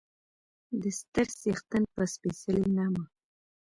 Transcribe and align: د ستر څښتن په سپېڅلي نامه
د 0.81 0.83
ستر 0.99 1.27
څښتن 1.39 1.83
په 1.93 2.01
سپېڅلي 2.13 2.65
نامه 2.77 3.03